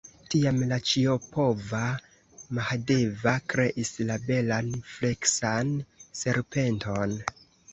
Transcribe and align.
Tiam 0.33 0.55
la 0.69 0.77
ĉiopova 0.91 1.81
Mahadeva 2.59 3.35
kreis 3.53 3.93
la 4.11 4.17
belan, 4.31 4.73
fleksan 4.95 5.71
serpenton. 6.23 7.19